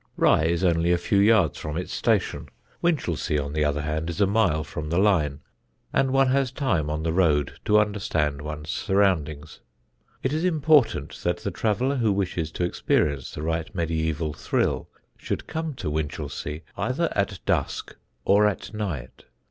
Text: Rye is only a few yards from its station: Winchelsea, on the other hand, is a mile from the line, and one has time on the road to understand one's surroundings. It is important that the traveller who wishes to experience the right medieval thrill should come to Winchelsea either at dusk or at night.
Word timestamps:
Rye 0.17 0.45
is 0.45 0.63
only 0.63 0.91
a 0.91 0.97
few 0.97 1.19
yards 1.19 1.59
from 1.59 1.77
its 1.77 1.93
station: 1.93 2.49
Winchelsea, 2.81 3.37
on 3.37 3.53
the 3.53 3.63
other 3.63 3.83
hand, 3.83 4.09
is 4.09 4.19
a 4.19 4.25
mile 4.25 4.63
from 4.63 4.89
the 4.89 4.97
line, 4.97 5.41
and 5.93 6.09
one 6.09 6.29
has 6.29 6.49
time 6.51 6.89
on 6.89 7.03
the 7.03 7.13
road 7.13 7.59
to 7.65 7.77
understand 7.79 8.41
one's 8.41 8.71
surroundings. 8.71 9.59
It 10.23 10.33
is 10.33 10.43
important 10.43 11.17
that 11.23 11.37
the 11.37 11.51
traveller 11.51 11.97
who 11.97 12.11
wishes 12.11 12.51
to 12.53 12.63
experience 12.63 13.31
the 13.35 13.43
right 13.43 13.69
medieval 13.75 14.33
thrill 14.33 14.89
should 15.17 15.45
come 15.45 15.75
to 15.75 15.91
Winchelsea 15.91 16.63
either 16.75 17.07
at 17.15 17.37
dusk 17.45 17.95
or 18.25 18.47
at 18.47 18.73
night. 18.73 19.25